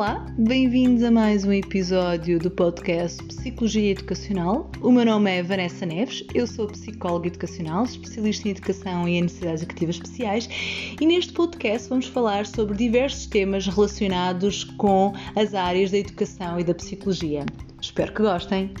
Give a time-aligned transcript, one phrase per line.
[0.00, 4.70] Olá, bem-vindos a mais um episódio do podcast Psicologia Educacional.
[4.80, 9.22] O meu nome é Vanessa Neves, eu sou psicóloga educacional, especialista em educação e em
[9.24, 10.48] necessidades educativas especiais,
[10.98, 16.64] e neste podcast vamos falar sobre diversos temas relacionados com as áreas da educação e
[16.64, 17.44] da psicologia.
[17.78, 18.72] Espero que gostem.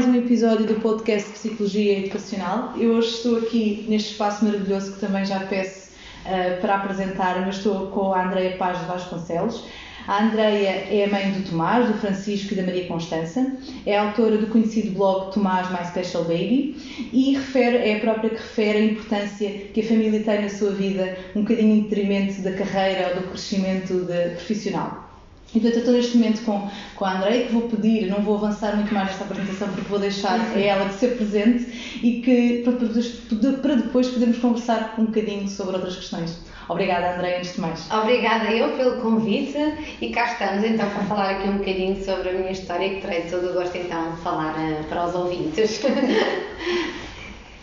[0.00, 2.72] Mais um episódio do podcast Psicologia Educacional.
[2.78, 5.90] Eu hoje estou aqui neste espaço maravilhoso que também já peço
[6.24, 9.62] uh, para apresentar, mas estou com a Andreia Paz de Vasconcelos.
[10.08, 13.54] A Andreia é a mãe do Tomás, do Francisco e da Maria Constança,
[13.84, 16.76] é autora do conhecido blog Tomás My Special Baby
[17.12, 20.70] e refere, é a própria que refere a importância que a família tem na sua
[20.70, 25.09] vida, um bocadinho em detrimento da carreira ou do crescimento de, profissional.
[25.54, 28.36] E portanto, eu estou neste momento com, com a Andreia, que vou pedir, não vou
[28.36, 32.62] avançar muito mais nesta apresentação, porque vou deixar a ela de ser presente e que
[32.62, 36.38] para, para depois podermos conversar um bocadinho sobre outras questões.
[36.68, 37.90] Obrigada, Andréia, antes de mais.
[37.90, 39.58] Obrigada eu pelo convite
[40.00, 43.22] e cá estamos então para falar aqui um bocadinho sobre a minha história que terei
[43.22, 45.80] todo o gosto então de falar uh, para os ouvintes.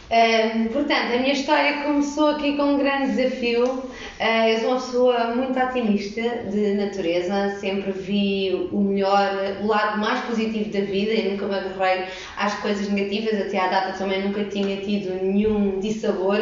[0.10, 3.66] Uh, portanto, a minha história começou aqui com um grande desafio.
[3.66, 9.30] Uh, eu sou uma pessoa muito otimista de natureza, sempre vi o melhor,
[9.62, 12.06] o lado mais positivo da vida e nunca me agarrei
[12.38, 13.42] às coisas negativas.
[13.42, 16.40] Até à data também nunca tinha tido nenhum dissabor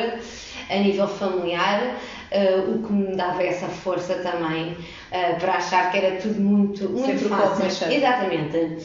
[0.70, 1.98] a nível familiar,
[2.32, 4.78] uh, o que me dava essa força também
[5.40, 7.92] para achar que era tudo muito, muito sempre fácil.
[7.92, 8.78] Exatamente.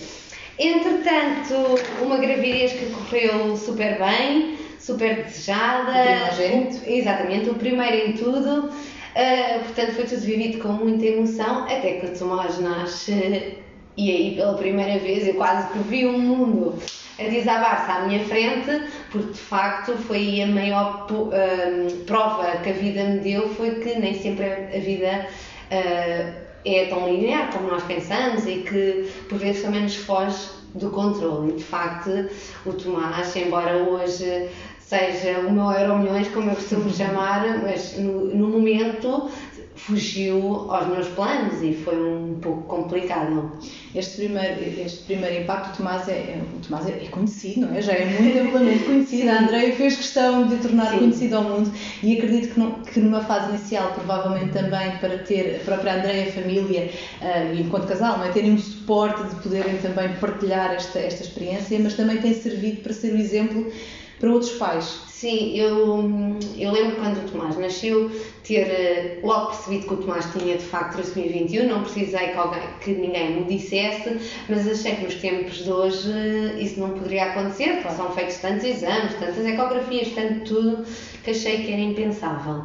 [0.59, 1.55] Entretanto,
[2.00, 5.92] uma gravidez que correu super bem super desejada.
[5.92, 8.69] O exatamente, o primeiro em tudo.
[8.69, 13.59] Uh, portanto, foi tudo vivido com muita emoção, até que o Tomás nasce
[13.97, 16.75] e aí pela primeira vez eu quase que vi o um mundo
[17.19, 22.72] a desabar-se à minha frente, porque de facto foi a maior uh, prova que a
[22.72, 27.83] vida me deu, foi que nem sempre a vida uh, é tão linear como nós
[27.83, 31.53] pensamos e que por vezes também nos foge do controle.
[31.53, 32.28] E de facto,
[32.65, 34.49] o Tomás, embora hoje
[34.91, 39.31] seja o meu euro milhões, como eu costumo chamar, mas no, no momento
[39.77, 43.53] fugiu aos meus planos e foi um pouco complicado.
[43.95, 47.75] Este primeiro, este primeiro impacto, o Tomás, é, é o Tomás é, é conhecido, não
[47.75, 47.81] é?
[47.81, 49.31] Já é muito amplamente conhecido.
[49.31, 50.99] A Andrea fez questão de tornar Sim.
[50.99, 51.72] conhecido ao mundo
[52.03, 56.28] e acredito que, não, que, numa fase inicial, provavelmente também para ter a própria Andrea,
[56.28, 56.91] a família
[57.22, 58.33] uh, e enquanto casal, não é?
[58.33, 62.93] terem um suporte de poderem também partilhar esta, esta experiência, mas também tem servido para
[62.93, 63.71] ser o exemplo
[64.20, 65.00] para outros pais.
[65.08, 68.10] Sim, eu, eu lembro quando o Tomás nasceu,
[68.42, 72.38] ter eh, logo percebido que o Tomás tinha de facto trissomia 21, não precisei que,
[72.38, 76.91] alguém, que ninguém me dissesse, mas achei que nos tempos de hoje eh, isso não
[76.91, 80.86] poderia acontecer, porque são feitos tantos exames, tantas ecografias, tanto tudo,
[81.22, 82.64] que achei que era impensável.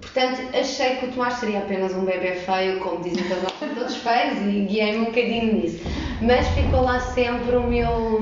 [0.00, 3.24] Portanto, achei que o Tomás seria apenas um bebê feio, como dizem
[3.74, 5.80] todos os pais, e guiei-me um bocadinho nisso.
[6.20, 8.20] Mas ficou lá sempre o meu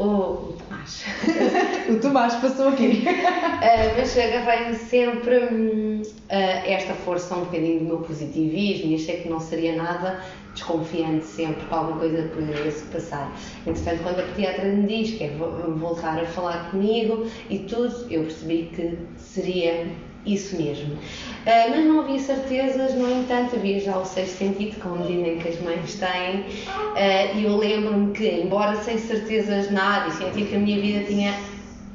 [0.00, 1.04] o Tomás.
[1.88, 3.04] o Tomás passou aqui.
[3.06, 9.28] uh, mas agarrei-me sempre uh, esta força um bocadinho do meu positivismo e achei que
[9.28, 10.22] não seria nada
[10.54, 13.32] desconfiante sempre que alguma coisa poderia se passar.
[13.66, 15.30] Entretanto, quando a pediatra me diz que é
[15.76, 19.86] voltar a falar comigo e tudo, eu percebi que seria
[20.26, 20.94] isso mesmo.
[20.94, 25.48] Uh, mas não havia certezas, no entanto, havia já o sexto sentido, como dizem que
[25.48, 30.54] as mães têm, uh, e eu lembro-me que, embora sem certezas nada e sentia que
[30.54, 31.34] a minha vida tinha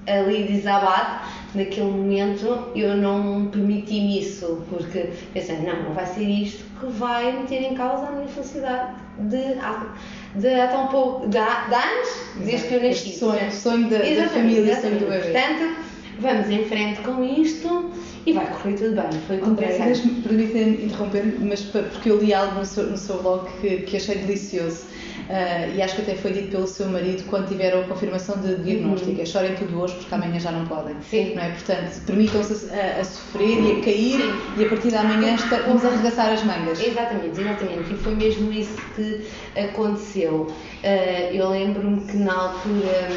[0.08, 6.64] ali desabado, naquele momento eu não permiti-me isso, porque pensei, não, não vai ser isto
[6.80, 11.68] que vai meter em causa a minha felicidade de, de há tão pouco, de, há,
[11.68, 12.10] de anos,
[12.46, 13.10] desde que eu nasci.
[13.10, 15.32] Este sonho, sonho da, da família, sonho do bebê.
[15.32, 15.85] Portanto,
[16.20, 17.92] vamos em frente com isto
[18.26, 19.22] e vai correr tudo bem.
[19.28, 23.48] Foi o que Permitem interromper, mas porque eu li algo no seu, no seu blog
[23.62, 24.86] que, que achei delicioso.
[25.26, 28.58] Uh, e acho que até foi dito pelo seu marido quando tiveram a confirmação de
[28.58, 29.12] diagnóstico.
[29.12, 29.22] Uhum.
[29.22, 30.96] É chorem tudo hoje porque amanhã já não podem.
[31.02, 31.34] Sim.
[31.34, 31.50] Não é?
[31.50, 34.34] Portanto, permitam-se a, a, sofrer e a cair Sim.
[34.58, 36.80] e a partir de amanhã está, vamos arregaçar as mangas.
[36.80, 37.94] Exatamente, exatamente.
[37.94, 39.26] E foi mesmo isso que
[39.60, 40.48] aconteceu.
[40.84, 43.08] Uh, eu lembro-me que na altura,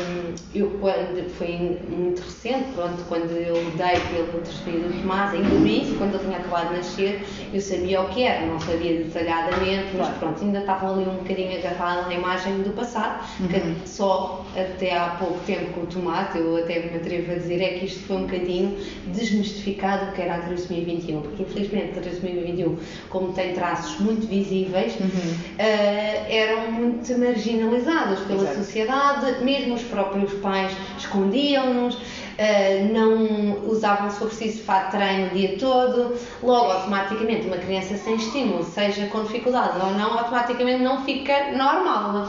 [0.54, 5.66] eu quando, foi muito recente, pronto, quando eu dei pelo testemunho do Tomás, ainda no
[5.66, 7.22] início, quando ele tinha acabado de nascer,
[7.52, 11.58] eu sabia o que era, não sabia detalhadamente, mas pronto, ainda estavam ali um bocadinho
[11.58, 13.48] agarrados na imagem do passado, uhum.
[13.48, 17.60] que só até há pouco tempo com o Tomate, eu até me atrevo a dizer,
[17.60, 21.98] é que isto foi um bocadinho desmistificado o que era a trissomia 21, porque infelizmente
[21.98, 22.76] a trissomia 21,
[23.08, 25.06] como tem traços muito visíveis, uhum.
[25.06, 28.56] uh, eram muito marginalizados pela Exato.
[28.58, 31.98] sociedade, mesmo os próprios pais escondiam-nos.
[32.38, 37.96] Uh, não usavam se for preciso fato treino o dia todo, logo automaticamente uma criança
[37.96, 42.29] sem estímulo, seja com dificuldade ou não, automaticamente não fica normal.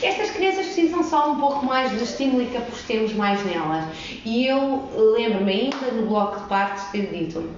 [0.00, 3.84] Estas crianças precisam só um pouco mais de estímulo e que apostemos mais nelas.
[4.24, 7.50] E eu lembro-me ainda no bloco de partes ter dito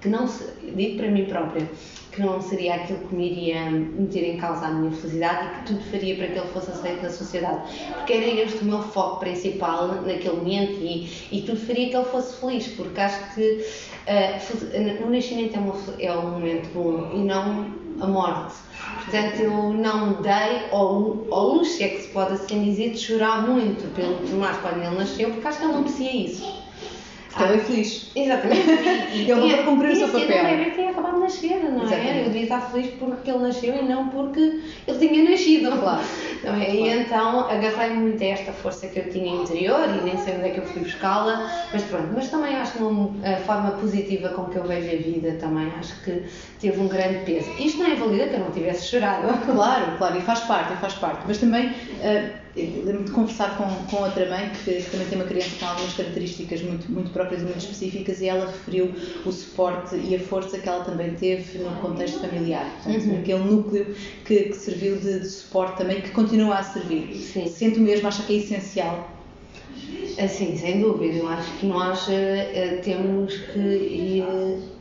[0.00, 0.44] que não se,
[0.74, 1.68] dito para mim própria,
[2.12, 5.66] que não seria aquilo que me iria meter em causa a minha felicidade e que
[5.66, 7.62] tudo faria para que ele fosse aceito na sociedade.
[7.94, 12.04] Porque era este o meu foco principal naquele momento e, e tudo faria que ele
[12.06, 13.64] fosse feliz, porque acho que
[14.08, 18.54] uh, o nascimento é, uma, é um momento bom e não a morte.
[19.04, 23.46] Portanto, eu não dei ao, ao luxo, é que se pode assim dizer, de chorar
[23.46, 26.59] muito pelo Tomás quando ele nasceu, porque acho que ele não merecia isso.
[27.30, 28.10] Porque ele é feliz.
[28.14, 28.70] Exatamente.
[29.10, 30.44] E, e ele não cumprir o seu papel.
[30.44, 32.08] Bebê tinha acabado de nascer, não Exatamente.
[32.08, 32.20] é?
[32.20, 35.70] Eu devia estar feliz porque ele nasceu e não porque ele tinha nascido.
[35.80, 36.02] Claro.
[36.44, 36.64] Não é?
[36.64, 36.72] claro.
[36.72, 40.48] E então agarrei muito a esta força que eu tinha interior e nem sei onde
[40.48, 42.08] é que eu fui buscá-la, mas pronto.
[42.14, 46.00] Mas também acho que a forma positiva com que eu vejo a vida também acho
[46.02, 46.22] que
[46.60, 47.50] teve um grande peso.
[47.58, 49.26] Isto não invalida que eu não tivesse chorado.
[49.44, 51.22] Claro, claro, e faz parte, e faz parte.
[51.26, 51.68] Mas também.
[51.68, 55.94] Uh, lembro-me de conversar com, com outra mãe que, também tem uma criança com algumas
[55.94, 58.92] características muito, muito próprias e muito específicas e ela referiu
[59.24, 63.16] o suporte e a força que ela também teve no contexto familiar, portanto, uhum.
[63.16, 63.94] naquele núcleo
[64.24, 67.14] que, que serviu de, de, suporte também, que continua a servir.
[67.14, 67.70] Sim.
[67.80, 69.08] Mesmo, acha que é essencial?
[70.22, 74.24] Assim, sem dúvida, eu acho que nós uh, temos que ir,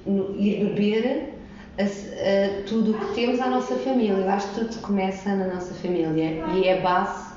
[0.06, 1.30] uh, ir beber
[1.78, 4.14] a, a, tudo o que temos à nossa família.
[4.14, 6.10] Eu acho que tudo começa na nossa família
[6.54, 7.29] e é a base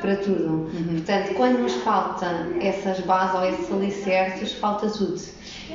[0.00, 0.48] para tudo.
[0.48, 0.96] Uhum.
[0.96, 5.20] Portanto, quando nos falta essas bases ou esses alicerces, falta tudo.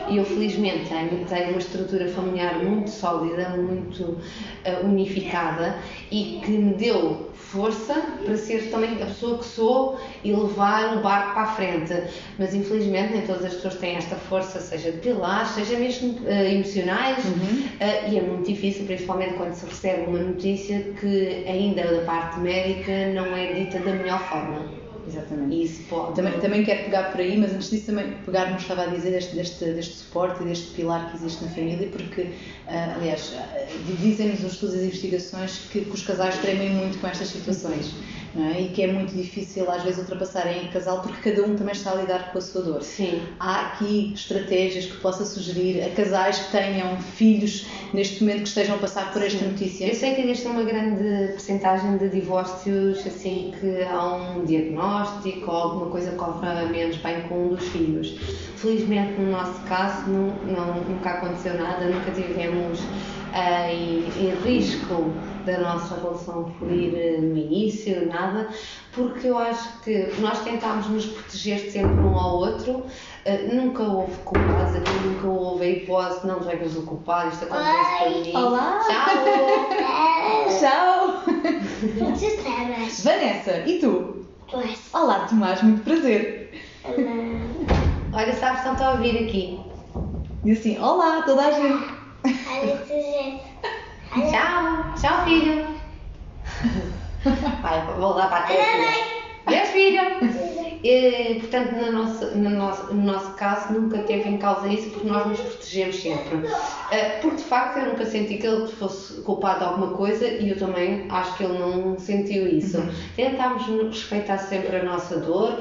[0.10, 5.78] E eu, felizmente, tenho, tenho uma estrutura familiar muito sólida, muito uh, unificada
[6.12, 7.94] e que me deu força
[8.24, 11.94] para ser também a pessoa que sou e levar o barco para a frente.
[12.38, 16.30] Mas infelizmente nem todas as pessoas têm esta força, seja de pilares, seja mesmo uh,
[16.30, 17.66] emocionais, uhum.
[17.66, 22.40] uh, e é muito difícil, principalmente quando se recebe uma notícia que ainda da parte
[22.40, 24.86] médica não é dita da melhor forma.
[25.08, 25.64] Exatamente.
[25.64, 26.16] Isso pode.
[26.16, 29.12] Também, também quero pegar por aí, mas antes disso também pegar, como estava a dizer,
[29.12, 33.96] deste, deste, deste suporte e deste pilar que existe na família, porque, uh, aliás, uh,
[34.02, 37.94] dizem-nos os estudos e as investigações que, que, os casais tremem muito com estas situações
[38.38, 38.62] é?
[38.62, 41.92] e que é muito difícil às vezes ultrapassarem em casal porque cada um também está
[41.92, 42.82] a lidar com a sua dor.
[42.82, 43.22] Sim.
[43.40, 48.76] Há aqui estratégias que possa sugerir a casais que tenham filhos neste momento que estejam
[48.76, 49.52] a passar por esta Sim.
[49.52, 49.88] notícia?
[49.88, 55.58] Eu sei que existe uma grande percentagem de divórcios assim que há um diagnóstico ou
[55.58, 58.18] alguma coisa corre menos bem com um dos filhos.
[58.58, 62.80] Felizmente no nosso caso não, não nunca aconteceu nada, nunca tivemos
[63.36, 65.12] em, em risco
[65.46, 68.48] da nossa relação fluir eh, no início, nada,
[68.94, 74.16] porque eu acho que nós tentámos nos proteger sempre um ao outro, uh, nunca houve
[74.24, 78.36] culpados aqui, nunca houve a hipótese, não tu é o culpado, isto acontece para mim.
[78.36, 78.80] Olá!
[78.88, 79.16] Tchau!
[80.60, 81.24] Tchau!
[83.04, 84.26] Vanessa, e tu?
[84.50, 84.80] Tomás.
[84.94, 86.54] Olá, Tomás, muito prazer.
[86.84, 86.96] Olá.
[88.14, 89.60] Olha, sabes, estão a ouvir aqui.
[90.46, 92.05] E assim, olá, toda a gente.
[94.32, 95.68] Tchau, tchau, filho.
[97.62, 98.56] Vai, vou lá para a tua
[99.48, 100.02] Deus, filho.
[100.84, 105.08] E, portanto, no nosso, no, nosso, no nosso caso, nunca teve em causa isso porque
[105.08, 106.48] nós nos protegemos sempre.
[106.92, 110.50] Eh, porque, de facto, eu nunca senti que ele fosse culpado de alguma coisa e
[110.50, 112.78] eu também acho que ele não sentiu isso.
[112.78, 112.90] Uhum.
[113.16, 115.60] Tentámos respeitar sempre a nossa dor,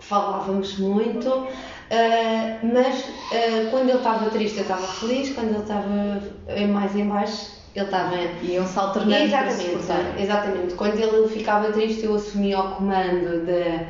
[0.00, 1.46] falávamos muito,
[1.94, 5.86] uh, mas uh, quando ele estava triste eu estava feliz, quando ele estava
[6.68, 8.14] mais em baixo ele estava.
[8.42, 10.74] Iam-se alternando exatamente, exatamente.
[10.74, 13.86] Quando ele ficava triste, eu assumia o comando de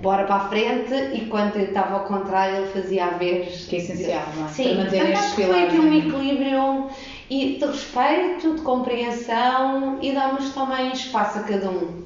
[0.00, 3.66] bora para a frente e quando ele estava ao contrário, ele fazia a vez.
[3.66, 4.48] Que é essencial, não é?
[4.48, 5.56] Sim, para manter estes pilares.
[5.56, 6.86] Foi aqui um equilíbrio
[7.28, 12.04] e de respeito, de compreensão e damos também espaço a cada um.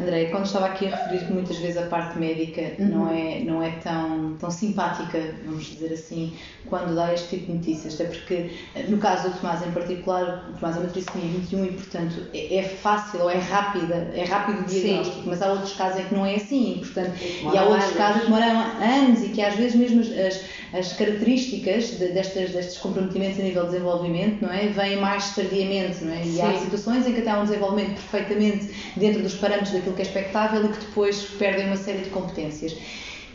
[0.00, 2.86] André, quando estava aqui a referir que muitas vezes a parte médica uhum.
[2.86, 6.32] não é, não é tão, tão simpática, vamos dizer assim,
[6.66, 8.50] quando dá este tipo de notícias, até porque
[8.88, 12.56] no caso do Tomás em particular, o Tomás é uma trissomia 21 e portanto é,
[12.56, 15.28] é, fácil ou é rápida, é rápido o diagnóstico, Sim.
[15.28, 18.30] mas há outros casos em que não é assim, portanto, e há outros casos que
[18.30, 20.40] demoram anos e que às vezes mesmo as, as
[20.72, 26.12] características de, destas, destes comprometimentos a nível de desenvolvimento, não é, vêm mais tardiamente, não
[26.12, 26.22] é?
[26.22, 26.42] E Sim.
[26.42, 30.04] há situações em que até há um desenvolvimento perfeitamente dentro dos parâmetros daquilo que é
[30.04, 32.74] expectável e que depois perdem uma série de competências.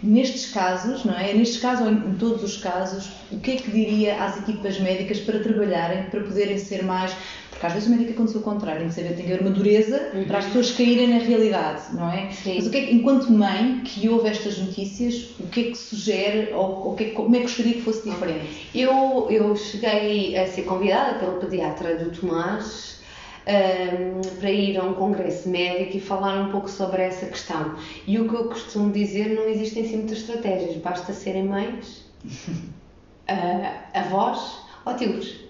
[0.01, 1.33] Nestes casos, não é?
[1.33, 5.19] Nestes casos ou em todos os casos, o que é que diria às equipas médicas
[5.19, 7.11] para trabalharem, para poderem ser mais
[7.57, 9.49] Porque às vezes o médico aconteceu o contrário, tem que saber, tem que haver uma
[9.49, 10.25] dureza Uhum.
[10.25, 12.29] para as pessoas caírem na realidade, não é?
[12.29, 12.53] Sim.
[12.55, 15.75] Mas o que é que, enquanto mãe que ouve estas notícias, o que é que
[15.75, 18.69] sugere ou, o que é como é que gostaria que fosse diferente?
[18.75, 22.99] Eu, eu cheguei a ser convidada pelo pediatra do Tomás
[23.47, 27.73] ahm, para ir a um congresso médico e falar um pouco sobre essa questão.
[28.05, 32.05] E o que eu costumo dizer, não existem assim muitas estratégias, basta serem mães,
[33.27, 35.46] ah, avós ou tios.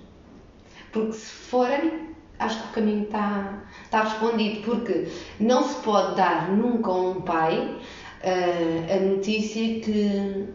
[0.91, 5.07] Porque se forem, acho que o caminho está, está respondido, porque
[5.39, 7.77] não se pode dar nunca a um pai
[8.23, 10.47] ah, a notícia que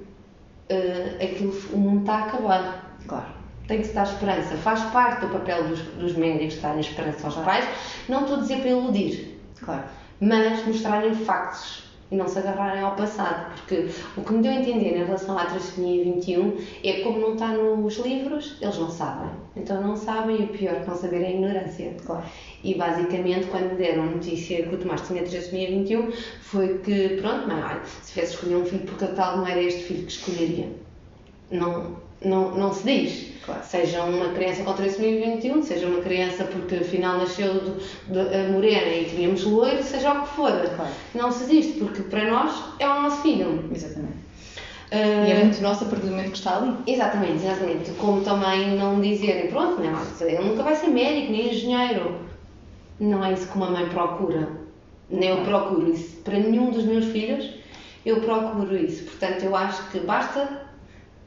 [0.71, 2.97] ah, aquilo, o mundo está a acabar.
[3.07, 3.43] Claro.
[3.69, 4.57] Tem que se dar esperança.
[4.57, 7.65] Faz parte do papel dos, dos médicos darem esperança aos pais.
[8.09, 9.85] Não estou a dizer para iludir, Claro.
[10.21, 13.55] mas mostrarem factos e não se agarrarem ao passado.
[13.57, 17.19] Porque o que me deu a entender em relação à trissomia 21 é que como
[17.19, 19.31] não está nos livros, eles não sabem.
[19.57, 21.97] Então não sabem e o pior que não saber é a ignorância.
[22.05, 22.25] Claro.
[22.63, 27.17] E basicamente, quando me deram a notícia que o Tomás tinha trissomia 21, foi que,
[27.21, 30.13] pronto, mãe, olha, se tivesse escolher um filho por tal, não era este filho que
[30.13, 30.69] escolheria.
[31.51, 33.32] Não, não, não se diz.
[33.45, 33.61] Claro.
[33.65, 38.49] Seja uma criança com trissomia 21, seja uma criança porque afinal nasceu de, de, a
[38.51, 40.53] morena e tínhamos loiro, seja o que for.
[40.77, 40.93] Claro.
[41.15, 43.69] Não se diz, porque para nós é o nosso filho.
[43.75, 44.23] Exatamente.
[44.93, 46.77] Ah, E é muito nosso a partir do momento que está ali.
[46.87, 47.91] Exatamente, exatamente.
[47.93, 52.21] Como também não dizerem, pronto, não, ele nunca vai ser médico nem engenheiro.
[53.01, 54.49] Não é isso que uma mãe procura.
[55.11, 56.21] Nem eu procuro isso.
[56.23, 57.51] Para nenhum dos meus filhos,
[58.05, 59.05] eu procuro isso.
[59.05, 60.62] Portanto, eu acho que basta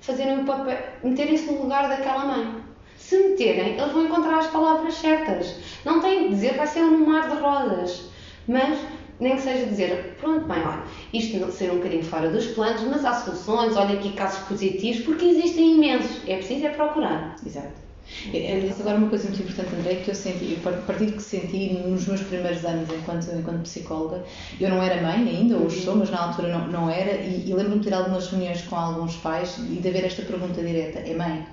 [0.05, 2.55] fazerem o papel, meterem-se no lugar daquela mãe.
[2.97, 5.55] Se meterem, eles vão encontrar as palavras certas.
[5.83, 8.09] Não têm de dizer vai ser um mar de rodas.
[8.47, 8.79] Mas
[9.19, 10.83] nem que seja dizer, pronto, bem, olha,
[11.13, 15.03] isto não ser um bocadinho fora dos planos, mas há soluções, olha aqui casos positivos,
[15.03, 16.21] porque existem imensos.
[16.27, 17.35] É preciso é procurar.
[17.45, 17.84] Exato.
[18.33, 21.21] Eu disse agora uma coisa muito importante, André, que eu senti, a partir do que
[21.21, 24.23] senti nos meus primeiros anos enquanto, enquanto psicóloga,
[24.59, 27.53] eu não era mãe ainda, hoje sou, mas na altura não, não era, e, e
[27.53, 31.13] lembro-me de ter algumas reuniões com alguns pais e de haver esta pergunta direta: é
[31.15, 31.45] mãe?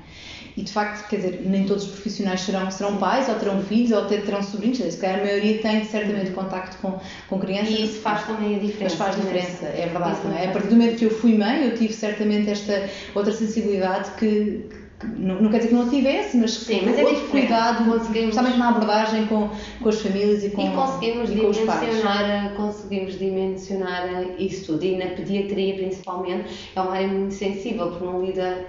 [0.54, 3.90] E de facto, quer dizer, nem todos os profissionais serão, serão pais, ou terão filhos,
[3.90, 7.70] ou terão sobrinhos, se calhar a maioria tem certamente contacto com, com crianças.
[7.70, 8.96] E isso faz também a diferença.
[8.98, 9.20] Mas faz é?
[9.20, 10.48] diferença, é verdade, Isso não é?
[10.48, 14.81] A partir do momento que eu fui mãe, eu tive certamente esta outra sensibilidade que
[15.06, 18.28] não, não quer dizer que não a tivesse, mas Sim, mas é outro cuidado, Conseguimos-
[18.30, 19.48] especialmente na abordagem com,
[19.80, 21.80] com as famílias e com, E conseguimos e com os pais.
[21.80, 24.84] dimensionar, conseguimos dimensionar isso tudo.
[24.84, 28.66] E na pediatria, principalmente, é uma área muito sensível, porque não lida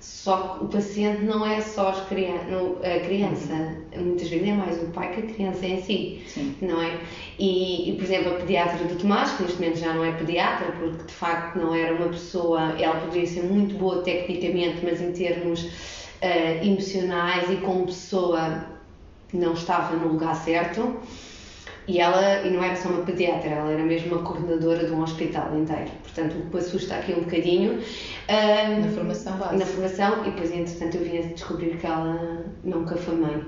[0.00, 5.20] só o paciente não é só a criança, muitas vezes é mais o pai que
[5.20, 6.56] a criança em si, Sim.
[6.62, 6.98] não é?
[7.38, 10.72] E, e, por exemplo, a pediatra do Tomás, que neste momento já não é pediatra,
[10.72, 15.12] porque de facto não era uma pessoa, ela poderia ser muito boa tecnicamente, mas em
[15.12, 15.68] termos
[16.22, 18.66] ah, emocionais e como pessoa
[19.32, 20.96] não estava no lugar certo.
[21.88, 25.02] E ela, e não era só uma pediatra, ela era mesmo uma coordenadora de um
[25.02, 25.90] hospital inteiro.
[26.02, 27.82] Portanto, o que me assusta aqui um bocadinho.
[28.30, 29.56] Ah, Na formação básica.
[29.58, 33.44] na formação, e depois, entretanto, eu vim a descobrir que ela nunca foi mãe.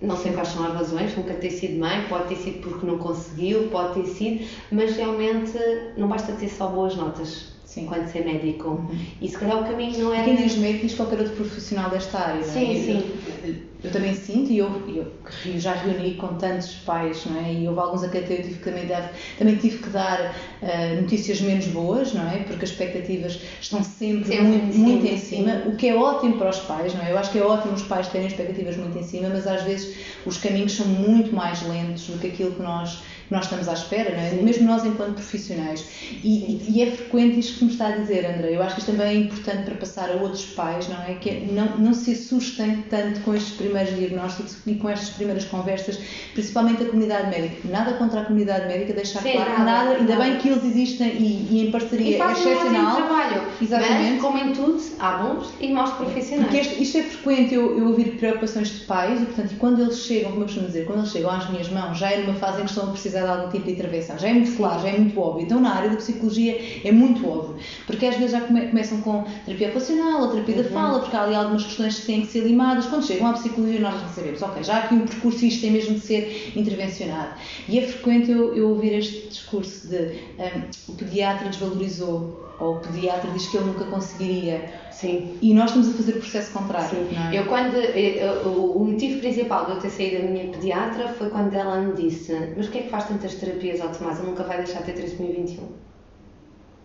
[0.00, 2.98] Não sei quais são as razões, nunca ter sido mãe, pode ter sido porque não
[2.98, 5.52] conseguiu, pode ter sido, mas realmente
[5.96, 7.84] não basta ter só boas notas Sim.
[7.84, 8.90] quando ser médico.
[9.20, 10.24] E se calhar o caminho não era.
[10.24, 12.44] quem diz médico diz qualquer outro profissional desta área, não é?
[12.46, 13.02] Sim, Eu- sim.
[13.44, 15.12] Eu, eu também sinto, e eu, eu
[15.60, 17.52] já reuni com tantos pais, não é?
[17.52, 21.00] E houve alguns a quem eu tive que também dar, também tive que dar ah,
[21.00, 22.38] notícias menos boas, não é?
[22.38, 25.36] Porque as expectativas estão sempre, Sempre muito, em cima, muito em sim.
[25.36, 27.12] cima, o que é ótimo para os pais, não é?
[27.12, 29.94] Eu acho que é ótimo os pais terem expectativas muito em cima, mas às vezes
[30.26, 34.10] os caminhos são muito mais lentos do que aquilo que nós nós estamos à espera,
[34.16, 34.30] não é?
[34.42, 35.84] Mesmo nós enquanto profissionais.
[36.24, 38.54] E, e- é frequente isto que me está a dizer, André.
[38.56, 41.14] Eu acho que isto também é importante para passar a outros pais, não é?
[41.14, 45.44] Que é- não, não se assustem tanto com estes primeiros diagnósticos e com estas primeiras
[45.44, 45.98] conversas,
[46.32, 47.68] principalmente a comunidade médica.
[47.68, 50.24] Nada contra a comunidade médica, deixar Sim, claro nada, nada, ainda nada.
[50.30, 52.96] bem que eles existem e, e em parceria E excepcional.
[52.96, 53.42] trabalho.
[53.60, 54.12] Exatamente.
[54.12, 56.46] Mas, como em tudo, há bons e maus profissionais.
[56.50, 59.98] Porque este- isto é frequente eu, eu ouvir preocupações de pais e, portanto, quando eles
[59.98, 62.60] chegam, como eu costumo dizer, quando eles chegam às minhas mãos, já é numa fase
[62.60, 64.18] em que estão a precisar de algum tipo de intervenção.
[64.18, 65.44] Já é muito claro, já é muito óbvio.
[65.44, 67.56] Então, na área da psicologia é muito óbvio.
[67.86, 71.22] Porque às vezes já come- começam com terapia ocupacional ou terapia da fala, porque há
[71.22, 72.86] ali algumas questões que têm que ser limadas.
[72.86, 75.60] Quando chegam à psicologia, nós já sabemos, ok, já há aqui um percurso e isto
[75.60, 77.34] tem mesmo de ser intervencionado.
[77.68, 79.96] E é frequente eu, eu ouvir este discurso de
[80.38, 84.72] hum, o pediatra desvalorizou ou o pediatra diz que ele nunca conseguiria.
[85.00, 85.38] Sim.
[85.40, 86.88] E nós estamos a fazer o processo contrário.
[86.90, 87.08] Sim.
[87.32, 87.38] é?
[87.38, 91.54] Eu quando eu- o motivo principal de eu ter saído da minha pediatra foi quando
[91.54, 94.18] ela me disse mas o que é que faz tantas terapias ao Tomás?
[94.18, 95.68] Ele nunca vai deixar de ter trissomia 21.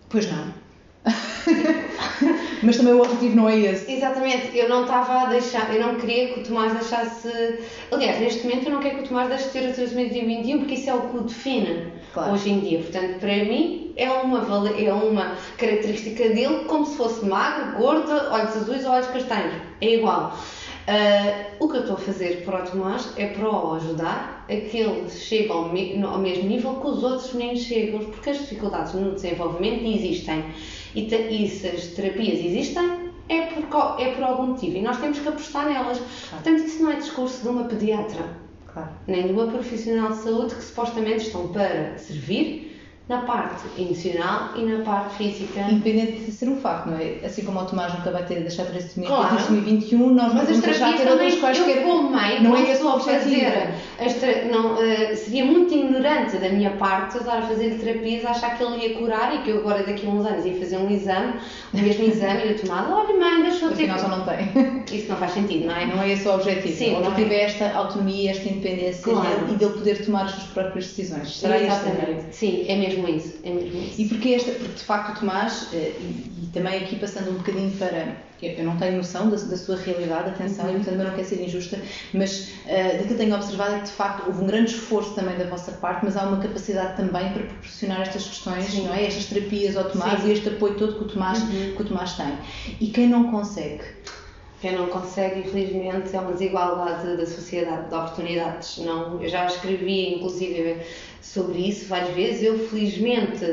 [0.09, 0.62] Pois não.
[2.63, 3.91] Mas também o objetivo não é esse.
[3.91, 7.27] Exatamente, eu não estava a deixar, eu não queria que o Tomás deixasse.
[7.91, 10.75] Aliás, neste momento eu não quero que o Tomás deixe de ter o 2021 porque
[10.75, 12.33] isso é o que o define Claro.
[12.33, 12.79] hoje em dia.
[12.79, 14.39] Portanto, para mim é uma,
[14.79, 19.55] é uma característica dele como se fosse magro, gordo, olhos azuis ou olhos castanhos.
[19.81, 20.37] É igual.
[20.87, 24.55] Ah, o que eu estou a fazer para o Tomás é para o ajudar a
[24.55, 28.39] que ele chegue ao, me- ao mesmo nível que os outros meninos chegam, porque as
[28.39, 30.43] dificuldades no desenvolvimento existem
[30.95, 34.97] e, te- e se as terapias existem é por, é por algum motivo e nós
[34.99, 35.99] temos que apostar nelas.
[36.29, 38.23] Portanto, isso não é discurso de uma pediatra
[38.71, 38.89] Claro.
[39.07, 42.72] nem de uma profissional de saúde que supostamente estão para servir
[43.09, 45.59] na parte emocional e na parte física.
[45.69, 47.19] Independente de ser um facto, não é?
[47.25, 49.35] Assim como o Tomás nunca vai ter de deixar de ter esse Claro.
[49.35, 51.77] 2021, nós Mas as vamos deixar de ter outras quaisquer.
[51.77, 52.61] eu como mãe, não é
[52.95, 53.19] objetivo.
[53.19, 53.73] fazer,
[54.19, 58.57] tra- não, eh, seria muito ignorante da minha parte eu estar a fazer terapias, achar
[58.57, 60.89] que ele ia curar e que eu agora daqui a uns anos ia fazer um
[60.89, 61.33] exame,
[61.73, 63.89] o mesmo exame e eu tomar, olha mãe, deixa eu ter...
[63.89, 64.82] Afinal, só não tem.
[64.93, 65.85] Isso não faz sentido, não é?
[65.85, 66.75] Não é esse o objetivo.
[66.77, 67.41] Sim, o não objetivo é.
[67.43, 69.47] esta autonomia, esta independência Claro.
[69.51, 71.37] e dele poder tomar as suas próprias decisões.
[71.37, 71.65] Será isso?
[71.67, 72.35] Exatamente.
[72.35, 74.01] Sim, é mesmo isso, é mesmo isso.
[74.01, 77.35] E porque, esta, porque de facto o Tomás, eh, e, e também aqui passando um
[77.35, 78.33] bocadinho para.
[78.43, 81.25] Eu eu não tenho noção da, da sua realidade, atenção, e portanto eu não quero
[81.25, 81.79] ser injusta,
[82.13, 85.37] mas eh, daquilo que tenho observado é que de facto houve um grande esforço também
[85.37, 88.85] da vossa parte, mas há uma capacidade também para proporcionar estas questões, Sim.
[88.87, 89.05] não é?
[89.05, 90.27] Estas terapias ao Tomás Sim.
[90.27, 91.73] e este apoio todo que o, Tomás, Uhum.
[91.77, 92.33] que o Tomás tem.
[92.81, 93.81] E quem não consegue?
[94.63, 98.77] Quem não consegue, infelizmente, é uma desigualdade da sociedade de oportunidades.
[98.77, 100.81] Não, eu já escrevi, inclusive,
[101.19, 102.43] sobre isso várias vezes.
[102.43, 103.45] Eu, felizmente,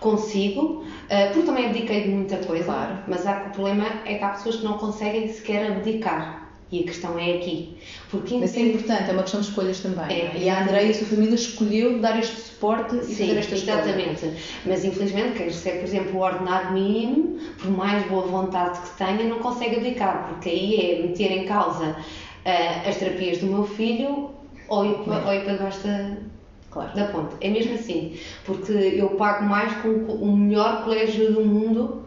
[0.00, 3.04] consigo, eh, porque também abdiquei de muita coisa, Claro.
[3.06, 6.47] mas há, o problema é que há pessoas que não conseguem sequer abdicar.
[6.70, 7.76] E a questão é aqui.
[8.10, 10.04] Porque Mas é importante, é uma questão de escolhas também.
[10.10, 10.38] É, é?
[10.38, 13.54] e a Andrea e a sua família escolheu dar este suporte e Sim, fazer esta
[13.54, 13.80] escolha.
[13.80, 14.32] exatamente.
[14.66, 19.24] Mas infelizmente quem recebe, por exemplo, o ordenado mínimo, por mais boa vontade que tenha,
[19.24, 21.96] não consegue abdicar, porque aí é meter em causa
[22.44, 24.30] ah, as terapias do meu filho
[24.68, 26.16] ou ir, para- ou ir para debaixo da,
[26.70, 26.94] Claro.
[26.94, 27.34] da ponte.
[27.40, 28.12] É mesmo assim,
[28.44, 32.04] porque eu pago mais com o melhor colégio do mundo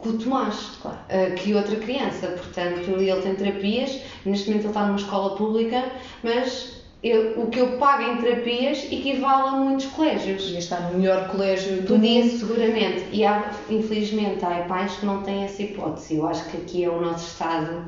[0.00, 0.98] que o Tomás, Claro.
[1.08, 2.28] ah, que outra criança.
[2.28, 5.84] Portanto, ele tem terapias, neste momento ele está numa escola pública,
[6.22, 10.48] mas eu- o que eu pago em terapias equivale a muitos colégios.
[10.50, 12.38] Ia estar no melhor colégio do Podia mundo.
[12.38, 16.16] seguramente, e há, infelizmente há pais que não têm essa hipótese.
[16.16, 17.84] Eu acho que aqui é o nosso Estado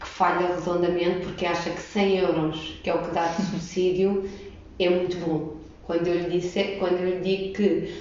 [0.00, 4.28] que falha redondamente porque acha que 100 euros, que é o que dá de subsídio,
[4.80, 5.56] é muito bom.
[5.86, 7.92] Quando eu lhe, disse, quando eu lhe digo que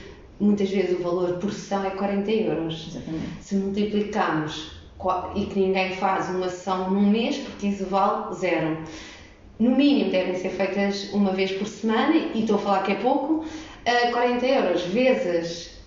[0.42, 2.88] muitas vezes o valor por sessão é 40 euros.
[2.90, 3.26] Exatamente.
[3.42, 8.78] Se multiplicamos qua- e que ninguém faz uma sessão num mês, porque isso vale zero.
[9.60, 12.96] No mínimo devem ser feitas uma vez por semana, e estou a falar que é
[12.96, 13.46] pouco,
[13.86, 15.81] a 40 euros vezes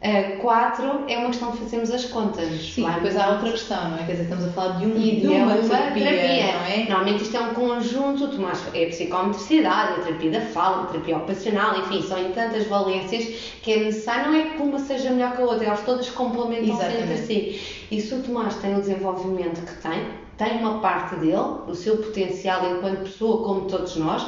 [0.00, 2.72] 4 é uma questão de fazermos as contas.
[2.72, 4.04] Sim, Vai depois há outra questão, não é?
[4.04, 6.86] Quer dizer, estamos a falar de, um, E de é uma, terapia, não é?
[6.88, 11.16] Normalmente isto é um conjunto, Tomás é a psicometricidade, a terapia da fala, a terapia
[11.16, 13.24] ocupacional, enfim, são em tantas valências
[13.60, 16.84] que é necessário, não é que uma seja melhor que a outra, elas todas complementam-se
[16.84, 17.60] entre si.
[17.90, 20.06] E se o Tomás tem o desenvolvimento que tem,
[20.36, 24.24] tem uma parte dele, o seu potencial enquanto pessoa, como todos nós,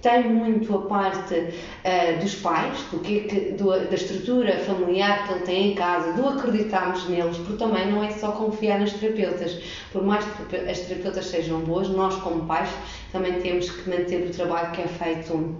[0.00, 1.34] tem muito a parte
[1.84, 6.12] ah, dos pais, do é que- do- da estrutura familiar que ele tem em casa,
[6.12, 9.58] do acreditarmos neles, porque também não é só confiar nas terapeutas.
[9.90, 12.78] Por mais que as terapeutas sejam boas, nós como pais
[13.10, 15.54] também temos que manter o trabalho que é feito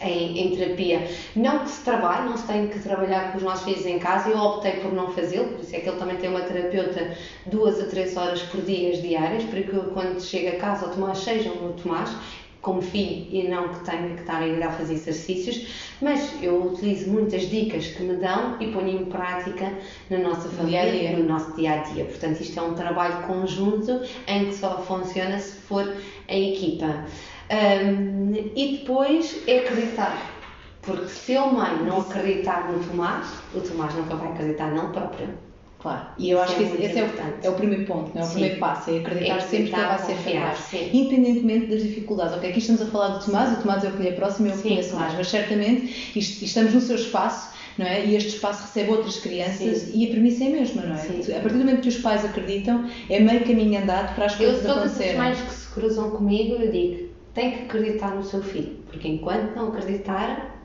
[0.00, 1.02] em, em terapia.
[1.34, 4.28] Não que se trabalhe, não se tem que trabalhar com os nossos filhos em casa,
[4.28, 7.08] eu optei por não fazê-lo, por isso é que ele também tem uma terapeuta
[7.44, 11.18] duas a três horas por dia diárias, para que quando chega a casa o Tomás
[11.18, 12.16] seja o Tomás,
[12.60, 15.66] como filho e não que tenha que estar a ir a fazer exercícios,
[16.00, 19.72] mas eu utilizo muitas dicas que me dão e ponho em prática
[20.10, 21.18] na nossa No família, dia-a-dia.
[21.18, 22.04] no nosso dia a dia.
[22.04, 25.96] Portanto, isto é um trabalho conjunto em que só funciona se for
[26.28, 27.04] a equipa.
[27.50, 30.34] Hum, e depois é acreditar.
[30.82, 35.47] Porque se eu, mãe, não acreditar no Tomás, o Tomás nunca vai acreditar nele próprio.
[35.78, 36.06] Claro.
[36.18, 37.08] E eu acho é que muito esse é o,
[37.46, 38.24] é o primeiro ponto, não é?
[38.24, 38.32] o Sim.
[38.32, 40.72] primeiro passo, é acreditar É sempre que ele vai ser capaz.
[40.92, 42.34] Independentemente das dificuldades.
[42.36, 44.48] Ok, aqui estamos a falar do Tomás, o Tomás é o que lhe é próximo
[44.48, 45.04] e eu Sim, conheço claro.
[45.04, 47.50] mais, mas certamente isto- estamos no seu espaço.
[47.78, 48.04] Não é?
[48.06, 49.92] E este espaço recebe outras crianças Sim.
[49.94, 50.98] e a premissa é a mesma, não é?
[50.98, 51.20] Sim.
[51.32, 54.38] A partir do momento que os pais acreditam, é meio caminho andado para as Eu,
[54.48, 55.16] coisas todas as acontecerem.
[55.16, 59.54] mães que se cruzam comigo, eu digo: tem que acreditar no seu filho, porque enquanto
[59.54, 60.60] não acreditar,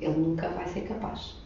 [0.00, 1.45] ele nunca vai ser capaz.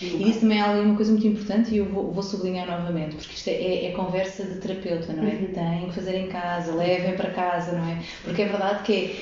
[0.00, 3.34] E isso também é uma coisa muito importante e eu vou, vou sublinhar novamente, porque
[3.34, 5.32] isto é, é- é conversa de terapeuta, não é?
[5.32, 5.46] Uhum.
[5.52, 7.98] Tem que fazer em casa, levem para casa, não é?
[8.24, 9.14] Porque é verdade que é,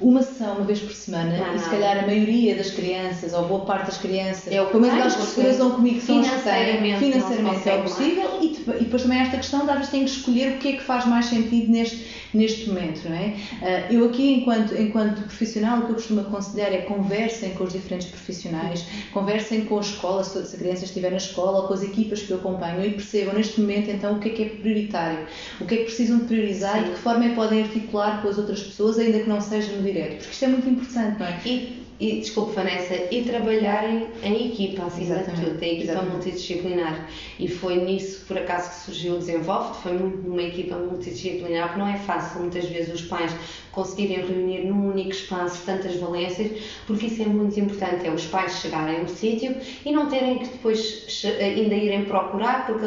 [0.00, 3.46] uma sessão uma vez por semana Não, e se calhar a maioria das crianças, ou
[3.48, 6.26] boa parte das crianças, É o que pelo menos aquelas que cruzam comigo são as
[6.30, 9.64] que têm, financeiramente financeiramente é o consegue possível e, e depois também há esta questão
[9.64, 12.68] de às vezes têm que escolher o que é que faz mais sentido neste, neste
[12.68, 13.34] momento, não é?
[13.62, 17.72] Ah, eu aqui, enquanto, enquanto profissional, o que eu costumo aconselhar é conversem com os
[17.72, 21.82] diferentes profissionais, conversem com a escola, se a criança estiver na escola, ou com as
[21.82, 25.26] equipas que o acompanham e percebam neste momento então o que é que é prioritário,
[25.60, 26.88] o que é que precisam de priorizar e Sim.
[26.88, 29.72] de que forma é que podem articular com as outras pessoas, ainda que não seja
[29.72, 31.40] no direto, porque isto é muito importante, não é?
[31.46, 36.12] E, e desculpe, Vanessa, e trabalharem em equipa, acima de tudo, a equipa exatamente.
[36.12, 37.08] multidisciplinar.
[37.40, 41.88] E foi nisso, por acaso, que surgiu o Desenvolve, foi numa equipa multidisciplinar, porque não
[41.88, 43.34] é fácil, muitas vezes, os pais
[43.72, 46.50] conseguirem reunir num único espaço tantas valências,
[46.86, 50.48] porque isso é muito importante, é os pais chegarem no sítio e não terem que
[50.48, 52.86] depois che- ainda irem procurar, porque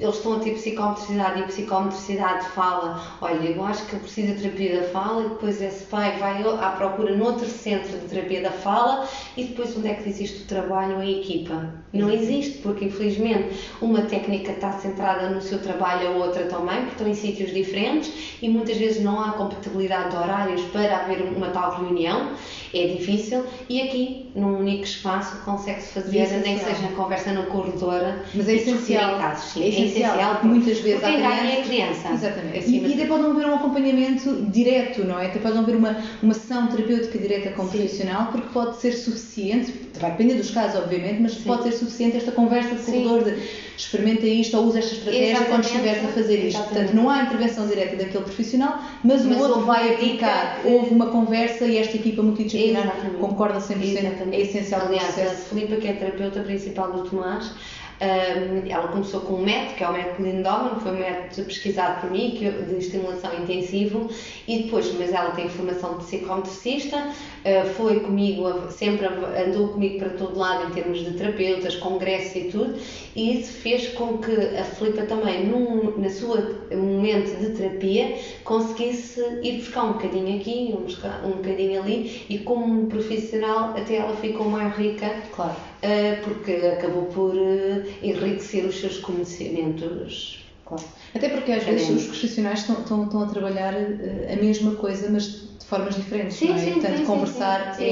[0.00, 4.34] eles estão a ter psicomotricidade e a psicomotricidade fala, olha, eu acho que eu preciso
[4.34, 8.42] de terapia da fala e depois esse pai vai à procura noutro centro de terapia
[8.42, 11.74] da fala e depois onde é que existe o trabalho em equipa?
[11.92, 16.92] Não existe, porque infelizmente uma técnica está centrada no seu trabalho, a outra também, porque
[16.92, 21.48] estão em sítios diferentes e muitas vezes não há compatibilidade de horários para haver uma
[21.48, 22.30] tal reunião,
[22.72, 27.44] é difícil e aqui, num único espaço, consegue-se fazer, é nem que seja conversa no
[27.46, 29.18] corredor Mas é essencial.
[29.18, 32.14] casos, sim, é essencial, porque muitas vezes porque há quem ganha é a crianças- criança.
[32.26, 32.70] Exatamente.
[32.70, 35.26] E, e até pode não haver um acompanhamento direto, não é?
[35.26, 37.78] Até pode não haver uma, uma sessão terapêutica direta com o Sim.
[37.78, 41.42] profissional, porque pode ser suficiente, vai depender dos casos, obviamente, mas Sim.
[41.44, 43.34] pode ser suficiente esta conversa de corredor de
[43.76, 45.66] experimenta isto ou usa esta estratégia quando Exatamente.
[45.68, 46.46] estiveres a fazer isto.
[46.60, 46.74] Exatamente.
[46.74, 50.60] Portanto, não há intervenção direta daquele profissional, mas, Mas o outro vai aplicar.
[50.62, 54.36] que- Houve uma conversa e esta equipa multidisciplinar concorda 100%, Exatamente.
[54.36, 55.24] é essencial Aliás, a.
[55.26, 57.52] Filipa, que é a terapeuta principal do Tomás,
[58.00, 61.46] hum, ela começou com um método, que é o método Lindoman, que foi um método
[61.46, 64.08] pesquisado por mim, que de estimulação intensivo,
[64.46, 67.08] e depois, mas ela tem formação de psicometricista,
[67.44, 72.44] uh, foi comigo, sempre andou comigo para todo lado em termos de terapeutas, congressos e
[72.44, 72.78] tudo,
[73.14, 78.12] e isso fez com que a Filipa também, num, na sua momento de terapia,
[78.44, 80.86] conseguisse ir buscar um bocadinho aqui, um,
[81.28, 85.69] um bocadinho ali, e como profissional até ela ficou mais rica Claro.
[85.82, 90.44] Uh, porque acabou por uh, enriquecer os seus conhecimentos.
[90.66, 90.84] Claro.
[91.14, 95.08] Até porque às vezes os profissionais estão, estão, estão a trabalhar eh, a mesma coisa,
[95.10, 95.24] mas
[95.58, 96.58] de formas diferentes, Sim, não é?
[96.58, 97.84] sim, Portanto, sim, sim, conversar sim.
[97.84, 97.88] É,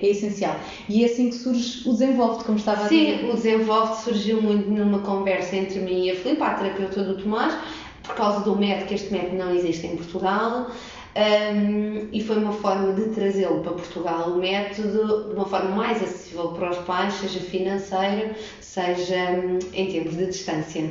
[0.00, 0.56] Sim, é essencial.
[0.88, 3.30] E é assim que surge o desenvolve, como estava a Sim, dizer.
[3.30, 7.54] o desenvolve surgiu muito numa conversa entre mim e a Filipe, a terapeuta do Tomás,
[8.02, 10.70] por causa do método, que este método não existe em Portugal.
[11.16, 16.02] Um, e foi uma forma de trazê-lo para Portugal, o método de uma forma mais
[16.02, 20.82] acessível para os pais, seja financeiro, seja hum, em termos de distância.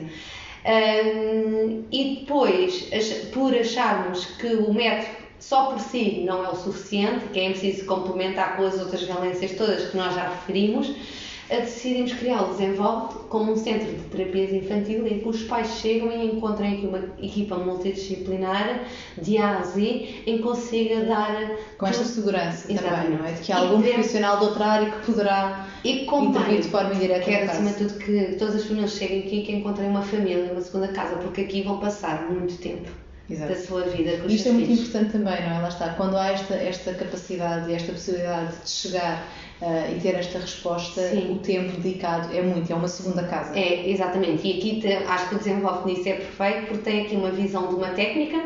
[0.65, 2.89] Um, e depois,
[3.31, 7.85] por acharmos que o método só por si não é o suficiente, que é preciso
[7.85, 10.93] complementar com as outras valências todas que nós já referimos,
[11.49, 16.11] decidimos criar o Desenvolve como um centro de terapias infantil em que os pais chegam
[16.11, 18.85] e encontram aqui uma equipa multidisciplinar
[19.19, 23.17] de A a Z em que consiga dar Com esta segurança também, Exatamente.
[23.17, 23.31] não é?
[23.31, 27.21] De que há algum profissional de outra área que poderá e intervir de forma indireta
[27.21, 30.51] Quero, acima de tudo, que todas as famílias cheguem aqui e que encontrem uma família,
[30.51, 32.89] uma segunda casa, porque aqui vão passar muito tempo
[33.29, 33.53] Exato.
[33.53, 34.79] da sua vida com os Isto é muito filhos.
[34.89, 35.59] importante também, não é?
[35.61, 35.89] Lá está.
[35.93, 39.27] Quando há esta, esta capacidade e esta possibilidade de chegar
[39.61, 41.33] ah, e ter esta resposta, Sim.
[41.33, 43.57] o tempo dedicado é muito, é uma segunda casa.
[43.57, 44.47] É, exatamente.
[44.47, 47.67] E aqui te- acho que o desenvolve nisso é perfeito porque tem aqui uma visão
[47.67, 48.37] de uma técnica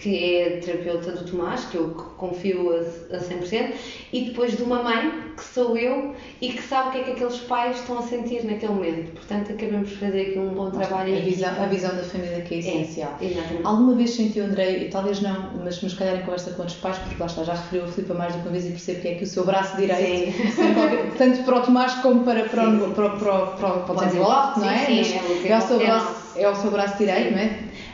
[0.00, 3.72] que é terapeuta do Tomás, que eu confio a, a 100%,
[4.12, 7.10] e depois de uma mãe, que sou eu, e que sabe o que é que
[7.12, 9.12] aqueles pais estão a sentir naquele momento.
[9.12, 12.54] Portanto, acabamos de fazer aqui um bom trabalho a, visão, a visão da família que
[12.54, 13.14] é É, essencial.
[13.20, 13.60] exatamente.
[13.66, 16.98] Alguma vez sentiu, André, e talvez não, mas, mas calhar em conversa com outros pais,
[16.98, 19.14] porque lá está, já referiu a Filipe mais de uma vez e percebo que é
[19.16, 20.32] que o seu braço direito,
[20.74, 22.92] qualquer- tanto para o Tomás como para, para, o, Sim.
[22.94, 24.78] para, para, para, o- para o desenvolve, não é?
[24.78, 27.38] sim, sim, é o é, o seu é braço, é o seu braço direito, não
[27.38, 27.50] é?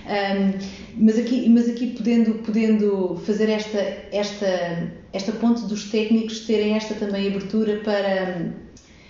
[0.09, 0.59] Ahm,
[0.99, 3.79] mas aqui, mas aqui podendo, podendo fazer esta,
[4.11, 8.53] esta, esta ponte dos técnicos terem esta também abertura para,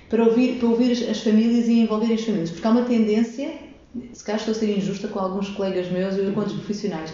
[0.08, 3.52] para ouvir, para ouvir as, as famílias e envolver as famílias, porque há uma tendência,
[4.12, 7.12] se calhar estou a ser injusta com alguns colegas meus e com outros profissionais,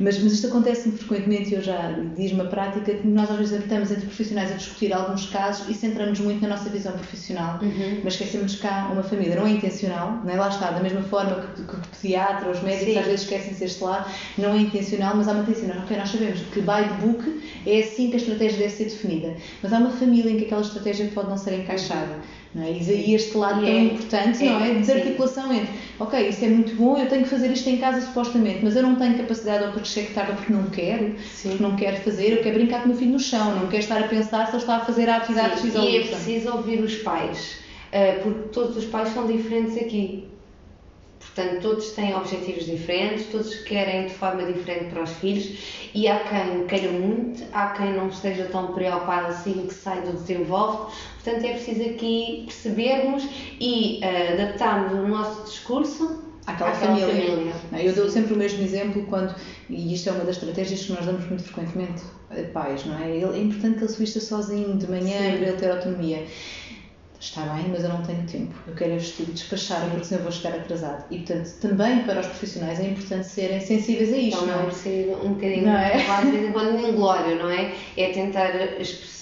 [0.00, 3.60] mas, mas isto acontece-me frequentemente e eu já diz-me a prática que nós às vezes
[3.60, 8.00] estamos entre profissionais a discutir alguns casos e centramos muito na nossa visão profissional, Uhum.
[8.02, 10.36] mas esquecemos que há uma família, não é intencional, não é?
[10.36, 12.98] lá está, da mesma forma que, que o pediatra, os médicos Sim.
[12.98, 16.40] às vezes esquecem-se deste lado, não é intencional, mas há uma intenção, ok, nós sabemos
[16.52, 19.90] que by the book é assim que a estratégia deve ser definida, mas há uma
[19.90, 22.16] família em que aquela estratégia pode não ser encaixada.
[22.52, 22.72] Não é?
[22.72, 24.70] E este lado E tão é- importante, não é?
[24.70, 24.92] é, De sim.
[24.92, 25.68] articulação entre,
[26.00, 28.82] ok, isso é muito bom, eu tenho que fazer isto em casa supostamente, mas eu
[28.82, 31.50] não tenho capacidade ou porque chego tarde ou porque não quero, Sim.
[31.50, 33.82] porque não quero fazer, eu quero brincar com o meu filho no chão, não quero
[33.82, 36.50] estar a pensar se ele está a fazer a atividade X ou e é preciso
[36.52, 37.58] ouvir os pais,
[37.92, 40.24] eh, porque todos os pais são diferentes aqui.
[41.40, 45.56] Portanto, todos têm objetivos diferentes, todos querem de forma diferente para os filhos
[45.94, 50.12] e há quem queira muito, há quem não esteja tão preocupado assim que sai do
[50.12, 50.92] desenvolve.
[51.22, 53.26] Portanto, é preciso aqui percebermos
[53.58, 57.06] e eh, adaptarmos o nosso discurso Àquela, família.
[57.06, 57.52] família.
[57.72, 59.34] Não, Eu dou sempre o mesmo exemplo quando,
[59.70, 63.16] e isto é uma das estratégias que nós damos muito frequentemente a pais, não é?
[63.18, 65.38] É importante que ele se vista sozinho de manhã Sim.
[65.38, 66.26] para ele ter autonomia.
[67.20, 68.54] Está bem, mas eu não tenho tempo.
[68.66, 71.04] Eu quero é vestir e despachar, porque senão vou chegar atrasado.
[71.10, 74.70] E, portanto, também para os profissionais é importante serem sensíveis a isto, Então não é?
[74.70, 75.98] ser um bocadinho, Não é?
[75.98, 77.74] de vez em quando, um glório, não é?
[77.98, 78.50] É tentar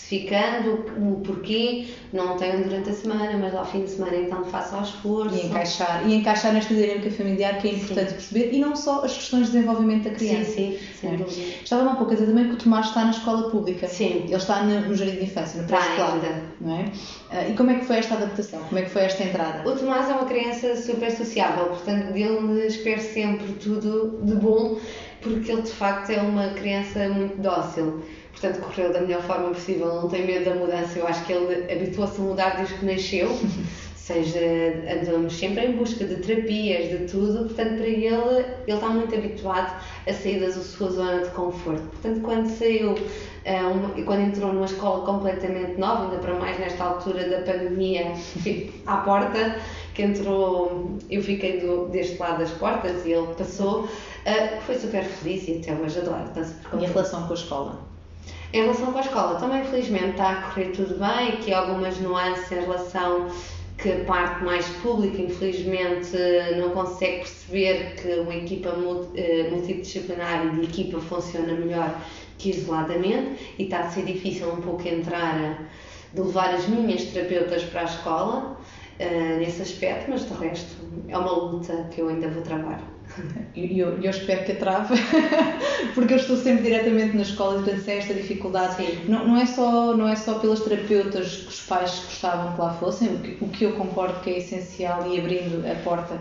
[0.09, 4.75] especificando o porquê, não tenho durante a semana, mas ao fim de semana então faço
[4.75, 5.35] ao esforço.
[5.37, 9.13] E encaixar, e encaixar nesta dinâmica familiar que é importante perceber, e não só as
[9.13, 10.51] questões de desenvolvimento da Sim, criança.
[10.53, 11.17] sim, É.
[11.17, 11.43] dúvida.
[11.63, 13.87] Estava há pouco a dizer também que o Tomás está na escola pública.
[13.87, 14.23] Sim.
[14.25, 16.19] Ele está no, no jardim de infância, no pré-escolar.
[16.61, 16.85] Não é?
[17.31, 18.61] Ah, e como é que foi esta adaptação?
[18.65, 19.69] Como é que foi esta entrada?
[19.69, 24.79] O Tomás é uma criança super sociável, portanto dele espero sempre tudo de bom,
[25.21, 28.03] porque ele de facto é uma criança muito dócil.
[28.41, 30.99] Portanto, correu da melhor forma possível, não tem medo da mudança.
[30.99, 33.29] Eu acho que ele habituou-se a mudar desde que nasceu.
[34.09, 34.41] seja,
[34.91, 39.79] andamos sempre em busca de terapias, de tudo, portanto, para ele, ele está muito habituado
[40.07, 41.83] a sair da sua zona de conforto.
[41.83, 42.95] Portanto, quando saiu
[43.45, 43.61] eh,
[43.97, 48.15] e quando entrou numa escola completamente nova, ainda para mais nesta altura da pandemia,
[48.87, 49.57] à porta,
[49.93, 53.87] que entrou, eu fiquei do, deste lado das portas e ele passou,
[54.25, 56.25] eh, foi super feliz e até hoje adoro.
[56.35, 57.98] Super E a relação com a escola?
[58.51, 62.51] Em relação com a escola, também felizmente está a correr tudo bem, aqui algumas nuances
[62.51, 63.29] em relação
[63.77, 66.17] que a parte mais pública, infelizmente,
[66.57, 68.75] não consegue perceber que uma equipa
[69.15, 71.95] eh, multidisciplinar e de equipa funciona melhor
[72.39, 73.55] que isoladamente.
[73.59, 75.69] E está a ser difícil um pouco entrar,
[76.15, 78.59] de levar as minhas terapeutas para a escola
[78.99, 80.77] eh, nesse aspecto, mas de resto
[81.09, 82.83] é uma luta que eu ainda vou travar.
[83.55, 84.95] E eu, eu espero que a trave,
[85.95, 88.77] porque eu estou sempre diretamente na escola e portanto sei esta dificuldade.
[88.77, 89.05] Sim.
[89.09, 92.75] Não, não, é só, não é só pelas terapeutas que os pais gostavam que lá
[92.75, 96.21] fossem, o que, o que eu concordo que é essencial e abrindo a porta,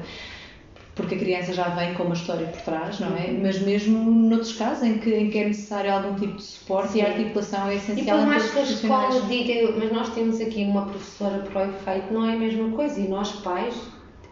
[0.97, 3.31] porque a criança já vem com uma história por trás, não é?
[3.31, 7.01] Mas mesmo noutros casos em que, em que é necessário algum tipo de suporte e
[7.01, 7.11] a Sim.
[7.11, 10.63] articulação é E essencial por em mais que a escola diga, mas nós temos aqui
[10.63, 12.99] uma professora para o efeito, não é a mesma coisa.
[12.99, 13.75] E nós, pais,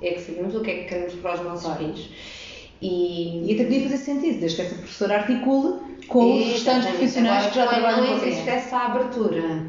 [0.01, 1.79] é que sabemos o que é que queremos para os nossos Claro.
[1.79, 2.09] filhos.
[2.81, 7.45] E, E até podia fazer sentido, desde que essa professora articule com os restantes profissionais
[7.45, 9.65] Agora, que já trabalham com a não existe essa abertura,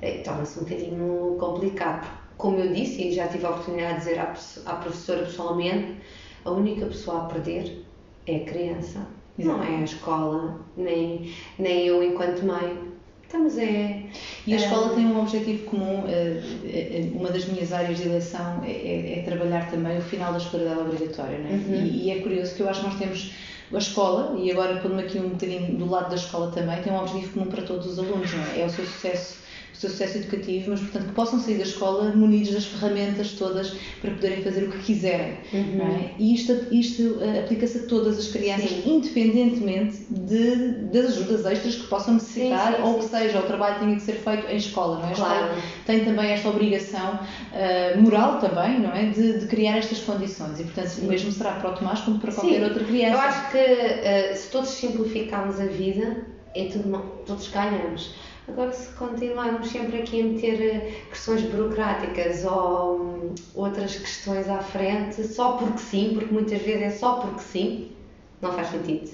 [0.00, 2.06] eh, torna-se um bocadinho complicado.
[2.36, 4.18] Como eu disse, e já tive a oportunidade de dizer
[4.66, 5.96] à professora pessoalmente,
[6.44, 7.84] a única pessoa a perder
[8.26, 9.06] é a criança.
[9.38, 12.92] Não é a escola, nem, nem eu enquanto mãe.
[13.24, 14.02] Estamos é...
[14.46, 18.04] E a é, escola tem um objetivo comum, eh, eh, uma das minhas áreas de
[18.04, 21.52] eleição é, é- é trabalhar também o final da escolaridade obrigatória, não é?
[21.52, 21.86] Uhum.
[21.86, 23.32] E, e é curioso que eu acho que nós temos
[23.72, 26.98] a escola, e agora pondo-me aqui um bocadinho do lado da escola também, tem um
[26.98, 28.60] objetivo comum para todos os alunos, não é?
[28.60, 29.41] É o seu sucesso,
[29.72, 33.72] o seu sucesso educativo, mas portanto que possam sair da escola munidos das ferramentas todas
[34.00, 35.76] para poderem fazer o que quiserem, Uhum.
[35.76, 36.10] não é?
[36.18, 38.82] E isto, isto eh, aplica-se a todas as crianças, Sim.
[38.96, 40.56] independentemente de,
[40.92, 44.02] das ajudas extras que possam necessitar Sim, sim, ou que seja, o trabalho tenha que
[44.02, 45.14] ser feito em escola, não é?
[45.14, 45.54] Claro.
[45.86, 47.18] tem também esta obrigação
[47.52, 49.06] ah, moral também, não é?
[49.06, 52.32] De, de criar estas condições e, portanto, o mesmo será para o Tomás como para
[52.32, 53.14] qualquer outra criança.
[53.14, 56.16] Eu acho que eh, se todos simplificarmos a vida,
[56.54, 58.14] é tudo, todos ganhamos.
[58.48, 64.58] Agora, se continuarmos sempre aqui a meter eh, questões burocráticas ou hum, outras questões à
[64.58, 67.92] frente, só porque sim, porque muitas vezes é só porque sim,
[68.40, 69.10] não faz sentido.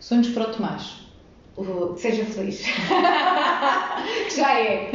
[0.00, 1.08] Sonhos para o Tomás.
[1.56, 2.62] O- seja feliz.
[4.36, 4.90] já é.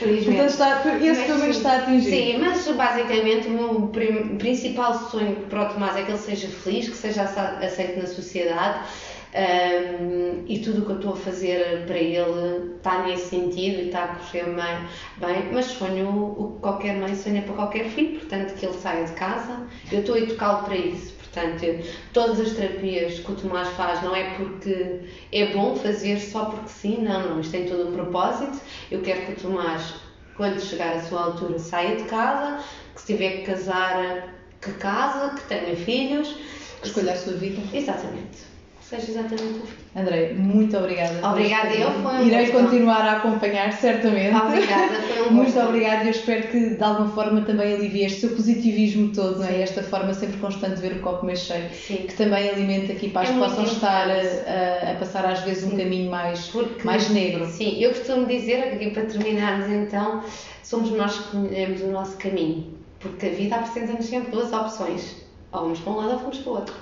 [0.00, 0.24] Felizmente.
[0.36, 2.10] Portanto, está, esse Mas pelo menos está atingido.
[2.10, 6.48] Sim, mas basicamente o meu prim- principal sonho para o Tomás é que ele seja
[6.48, 8.88] feliz, que seja ace- aceito na sociedade
[9.34, 13.86] hum, e tudo o que eu estou a fazer para ele está nesse sentido e
[13.86, 14.88] está a correr bem,
[15.18, 19.04] bem, mas sonho o que qualquer mãe sonha para qualquer filho, portanto que ele saia
[19.04, 21.14] de casa, eu estou a educá-lo para isso.
[21.14, 26.46] Portanto, todas as terapias que o Tomás faz não é porque é bom fazer só
[26.46, 28.58] porque sim, não, não, isto tem todo um propósito.
[28.90, 29.94] Eu quero que o Tomás,
[30.36, 32.64] quando chegar a sua altura, saia de casa,
[32.94, 36.34] que se tiver que casar, que casa, que tenha filhos.
[36.80, 37.60] Que escolha a sua vida.
[37.76, 38.47] Exatamente.
[38.88, 39.78] Seja exatamente o fim.
[39.96, 41.26] André, muito obrigada.
[41.28, 42.64] Obrigada, eu, foi um Irei gosto.
[42.64, 44.34] continuar a acompanhar, certamente.
[44.36, 45.68] Obrigada, foi um Muito gosto.
[45.68, 49.60] obrigada e eu espero que de alguma forma também alivie este seu positivismo todo, é?
[49.62, 51.96] Esta forma sempre constante de ver o copo meio cheio, Sim.
[52.06, 55.70] que também alimenta aqui para É que possam estar a- a passar às vezes um
[55.70, 55.76] Sim.
[55.78, 57.46] caminho mais, Porque- mais negro.
[57.46, 60.22] Sim, eu costumo dizer, aqui para terminarmos então,
[60.62, 62.78] somos nós que escolhemos o nosso caminho.
[63.00, 65.16] Porque a vida apresenta-nos sempre duas opções.
[65.52, 66.74] Ou vamos para um lado ou vamos para o outro.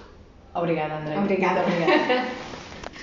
[0.57, 1.19] Obrigada, André.
[1.19, 1.62] Obrigada.
[1.62, 2.25] Obrigada.